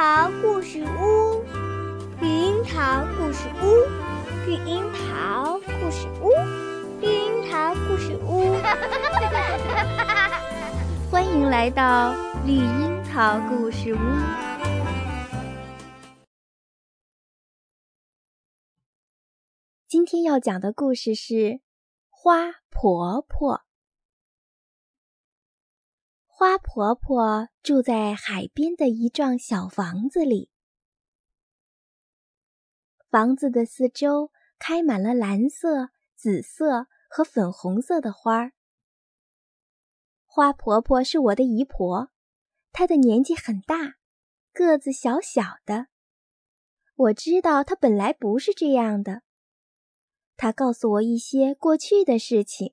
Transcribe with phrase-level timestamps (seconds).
[0.00, 1.44] 桃故事屋，
[2.22, 3.84] 绿樱桃故事屋，
[4.46, 6.30] 绿樱桃故事屋，
[7.02, 8.54] 绿樱桃故事屋。
[11.10, 12.14] 欢迎来到
[12.46, 13.98] 绿樱桃故事屋。
[19.86, 21.34] 今天要讲的故事是
[22.08, 23.56] 《花婆婆》。
[26.40, 30.48] 花婆婆住在海边的一幢小房子里，
[33.10, 38.52] 房子的四周开满了蓝色、紫色和粉红色的花儿。
[40.24, 42.10] 花婆婆是我的姨婆，
[42.72, 43.96] 她的年纪很大，
[44.54, 45.88] 个子小小的。
[46.94, 49.20] 我知道她本来不是这样的。
[50.38, 52.72] 她告诉我一些过去的事情。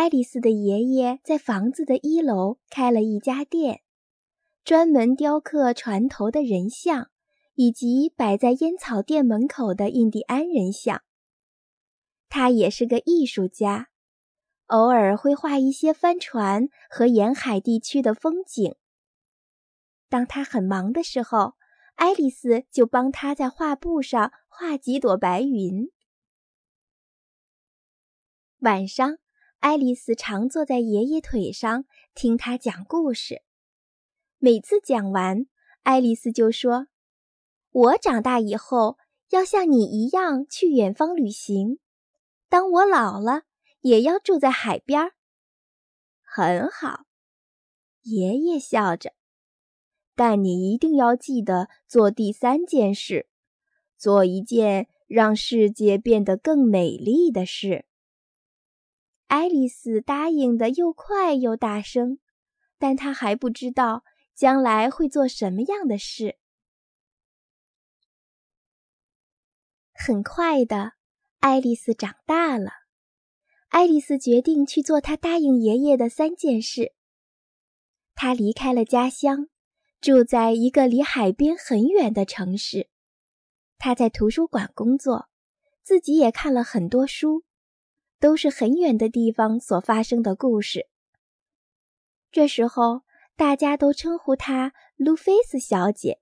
[0.00, 3.82] 爱丽丝的爷爷在房子的一楼开了一家店，
[4.64, 7.10] 专门雕刻船头的人像，
[7.52, 11.02] 以及摆在烟草店门口的印第安人像。
[12.30, 13.90] 他也是个艺术家，
[14.68, 18.74] 偶尔会画一些帆船和沿海地区的风景。
[20.08, 21.56] 当他很忙的时候，
[21.96, 25.90] 爱丽丝就帮他在画布上画几朵白云。
[28.60, 29.18] 晚上。
[29.60, 33.42] 爱丽丝常坐在爷爷腿上听他讲故事。
[34.38, 35.46] 每次讲完，
[35.82, 36.86] 爱丽丝就说
[37.70, 38.96] ：“我长大以后
[39.28, 41.78] 要像你一样去远方旅行。
[42.48, 43.42] 当我老了，
[43.82, 45.12] 也要住在海边。”
[46.24, 47.04] 很好，
[48.04, 49.12] 爷爷笑着。
[50.14, 53.28] 但你一定要记得做第三件事，
[53.98, 57.84] 做一件让世界变得更美丽的事。
[59.30, 62.18] 爱丽丝答应的又快又大声，
[62.78, 64.02] 但她还不知道
[64.34, 66.36] 将来会做什么样的事。
[69.94, 70.94] 很快的，
[71.38, 72.72] 爱丽丝长大了。
[73.68, 76.92] 爱丽丝决定去做她答应爷爷的三件事。
[78.16, 79.46] 她离开了家乡，
[80.00, 82.88] 住在一个离海边很远的城市。
[83.78, 85.28] 她在图书馆工作，
[85.84, 87.44] 自己也看了很多书。
[88.20, 90.86] 都是很远的地方所发生的故事。
[92.30, 93.02] 这时候，
[93.34, 96.20] 大家都称呼她路菲斯小姐。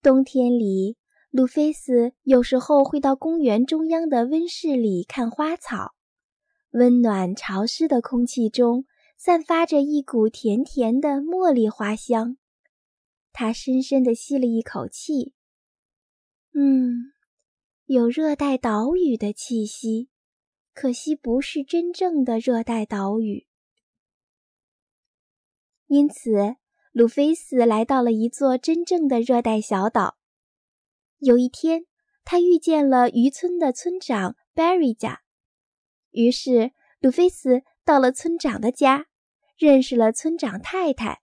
[0.00, 0.96] 冬天里，
[1.30, 5.94] 路菲斯有时候会到公园中央的温室里看花草。
[6.70, 8.84] 温暖潮湿的空气中
[9.16, 12.36] 散发着一股甜甜的茉莉花香。
[13.32, 15.32] 他深深地吸了一口气，
[16.52, 17.13] 嗯。
[17.86, 20.08] 有热带岛屿的气息，
[20.72, 23.46] 可惜不是真正的热带岛屿。
[25.86, 26.56] 因此，
[26.92, 30.16] 鲁菲斯来到了一座真正的热带小岛。
[31.18, 31.84] 有一天，
[32.24, 35.20] 他遇见了渔村的村长 Barry 家，
[36.10, 39.08] 于是鲁菲斯到了村长的家，
[39.58, 41.20] 认识了村长太太。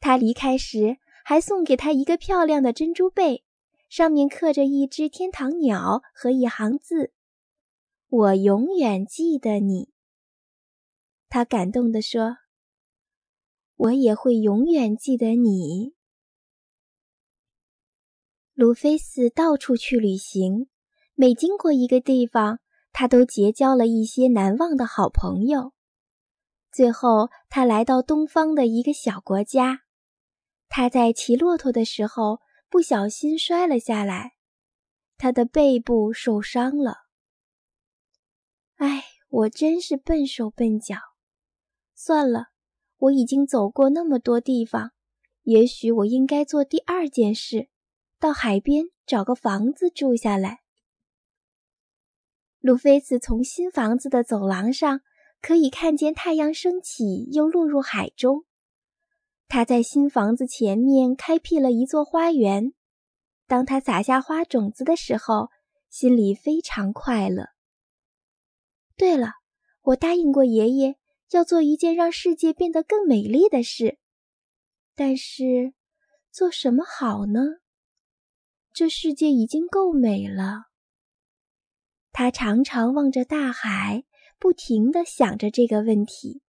[0.00, 3.44] 他离开时还送给他一个漂亮的珍珠贝。
[3.88, 7.12] 上面刻着一只天堂鸟和一行字
[8.08, 9.90] ：“我永远记得你。”
[11.30, 12.36] 他感动地说
[13.76, 15.94] ：“我也会永远记得你。”
[18.52, 20.68] 卢菲斯到处去旅行，
[21.14, 22.60] 每经过一个地方，
[22.92, 25.72] 他都结交了一些难忘的好朋友。
[26.70, 29.84] 最后，他来到东方的一个小国家。
[30.68, 32.40] 他在骑骆驼的时候。
[32.70, 34.34] 不小心摔了下来，
[35.16, 37.06] 他的背部受伤了。
[38.76, 40.96] 哎，我真是笨手笨脚。
[41.94, 42.48] 算了，
[42.98, 44.92] 我已经走过那么多地方，
[45.42, 47.68] 也许我应该做第二件事，
[48.18, 50.60] 到海边找个房子住下来。
[52.60, 55.00] 路飞斯从新房子的走廊上
[55.40, 58.44] 可以看见太阳升起又落入海中。
[59.48, 62.74] 他在新房子前面开辟了一座花园。
[63.46, 65.48] 当他撒下花种子的时候，
[65.88, 67.46] 心里非常快乐。
[68.94, 69.32] 对了，
[69.80, 70.96] 我答应过爷爷
[71.30, 73.98] 要做一件让世界变得更美丽的事。
[74.94, 75.72] 但是，
[76.30, 77.40] 做什么好呢？
[78.74, 80.64] 这世界已经够美了。
[82.12, 84.04] 他常常望着大海，
[84.38, 86.42] 不停地想着这个问题。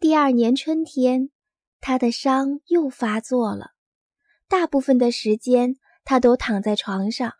[0.00, 1.28] 第二年春天，
[1.78, 3.72] 他的伤又发作了。
[4.48, 7.34] 大部分的时间，他都躺在床上。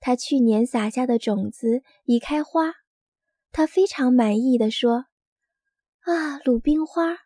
[0.00, 2.72] 他去年撒下的种子已开花，
[3.52, 5.04] 他非常满意的说
[6.02, 7.18] ：“啊，鲁冰花，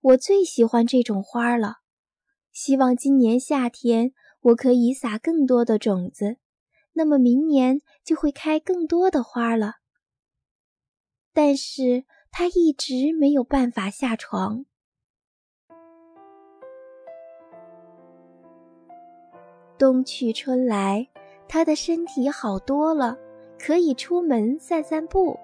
[0.00, 1.78] 我最喜欢这种花了。
[2.52, 4.12] 希望今年夏天
[4.42, 6.36] 我可以撒更多的种子，
[6.92, 9.78] 那么明年就会开更多的花了。”
[11.34, 12.04] 但是
[12.36, 14.64] 他一直没有办法下床。
[19.78, 21.08] 冬去春来，
[21.46, 23.16] 他的身体好多了，
[23.56, 25.38] 可以出门散散步。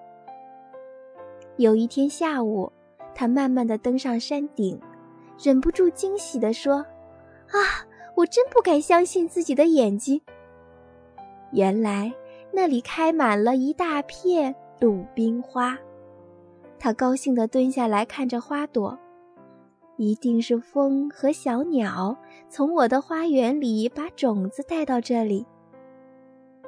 [1.55, 2.69] 有一天下午，
[3.15, 4.77] 他慢慢的登上山顶，
[5.41, 6.85] 忍不住惊喜地说
[7.55, 7.87] ：“啊，
[8.17, 10.21] 我真不敢相信自己的眼睛！
[11.53, 12.11] 原来
[12.51, 15.79] 那里开满了一大片鲁冰花。”
[16.83, 18.97] 他高兴地蹲下来看着花朵。
[19.97, 22.17] 一定是风和小鸟
[22.49, 25.45] 从我的花园里把种子带到这里。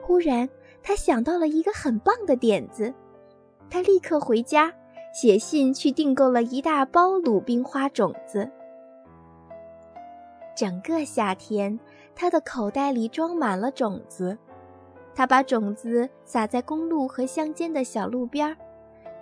[0.04, 0.48] 忽然，
[0.84, 2.94] 他想到了一个很棒的点子，
[3.72, 4.72] 他立刻回家
[5.12, 8.48] 写信去订购了一大包鲁冰花种子。
[10.56, 11.80] 整个夏天，
[12.14, 14.38] 他的口袋里装满了种子。
[15.16, 18.56] 他把种子撒在公路和乡间的小路边儿，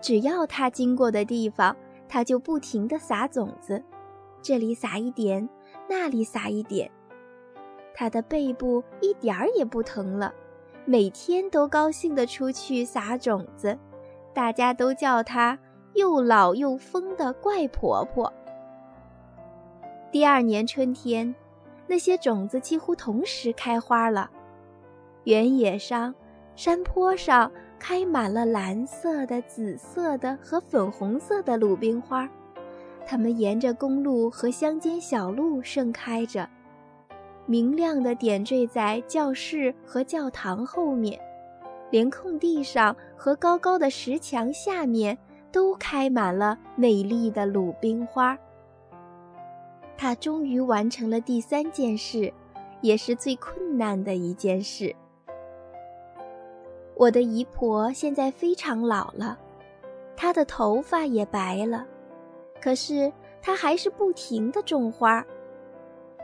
[0.02, 1.76] 只要它经过的地方，
[2.10, 3.82] 它就不停地撒种子。
[4.42, 5.48] 这里撒一点，
[5.88, 6.90] 那里撒一点，
[7.94, 10.34] 它的背部一点儿也不疼了。
[10.84, 13.78] 每天都高兴地出去撒种子，
[14.34, 15.58] 大家都叫它
[15.94, 18.34] 又老又疯的怪婆婆。
[20.12, 21.34] 第二年春天，
[21.86, 24.32] 那些种子几乎同时开花了，
[25.26, 26.14] 原野上、
[26.56, 27.52] 山坡上
[27.82, 32.30] 开满了蓝色的、紫色的和粉红色的鲁冰花。
[33.08, 36.48] 它们沿着公路和乡间小路盛开着，
[37.48, 41.20] 明亮的点缀在教室和教堂后面，
[41.90, 45.18] 连空地上和高高的石墙下面
[45.52, 48.38] 都开满了美丽的鲁冰花。
[49.98, 52.32] 他终于完成了第三件事，
[52.82, 54.96] 也是最困难的一件事。
[57.02, 59.36] 我的姨婆现在非常老了，
[60.16, 61.84] 她的头发也白了。
[62.62, 63.12] 可是
[63.42, 65.26] 她还是不停地种花，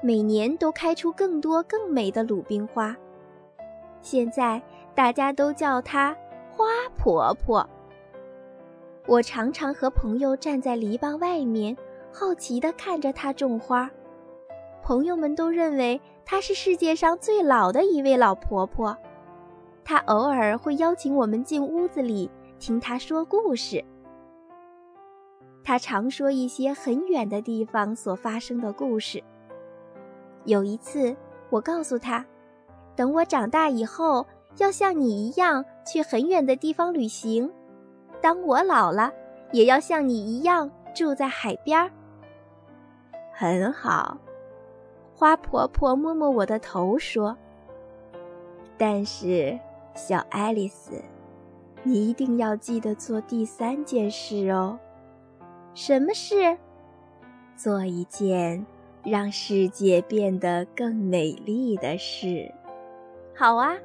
[0.04, 2.96] 每年都开出更多更美的鲁冰花。
[4.02, 4.62] 现在
[4.94, 6.16] 大家都叫她
[6.52, 6.66] 花
[6.96, 7.68] 婆婆。
[9.08, 11.76] 我常常和朋友站在篱笆外面，
[12.14, 13.90] 好奇地看着她种花。
[14.84, 18.96] 朋友们都认为她是世界上最老的一位老婆婆。
[19.90, 22.30] 他偶尔会邀请我们进屋子里
[22.60, 23.82] 听他说故事。
[25.64, 29.24] 他常说一些很远的地方所发生的故事。
[30.44, 31.16] 有一次，
[31.50, 32.26] 我告诉他，
[32.98, 37.50] 等我长大以后，要像你一样去很远的地方旅行。
[38.20, 39.10] 当我老了，
[39.54, 41.90] 也要像你一样住在海边儿。
[43.32, 44.18] 很好，
[45.16, 47.38] 花婆婆摸摸我的头说
[48.78, 49.58] ：“但是，
[49.98, 51.02] 小爱丽丝，
[51.82, 54.80] 你一定要记得做第三件事哦。”
[55.74, 56.58] 什么事？
[57.56, 58.64] 做一件
[59.04, 62.54] 让世界变得更美丽的事。
[63.36, 63.76] 好啊，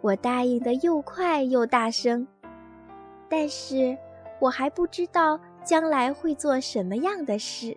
[0.00, 2.26] 我答应的又快又大声。
[3.28, 3.98] 但是
[4.40, 7.76] 我还不知道将来会做什么样的事。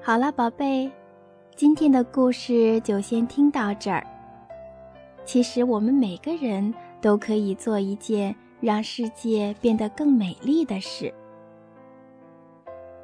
[0.00, 0.90] 好了，宝贝，
[1.58, 4.06] 今天的故事就先听到这儿。
[5.24, 6.72] 其实我们每个人。
[7.00, 11.14] 都可以做一件让世界变得更美丽的事。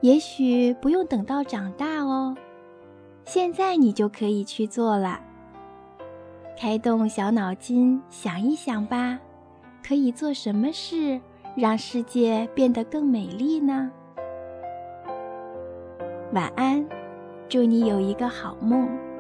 [0.01, 2.37] 也许不用等到长大哦，
[3.25, 5.21] 现在你就可以去做了。
[6.59, 9.21] 开动小脑筋想一想吧，
[9.87, 11.21] 可以做什么事
[11.55, 13.93] 让世界变得更美丽呢？
[16.33, 16.85] 晚安，
[17.49, 19.14] 祝你有一个好梦。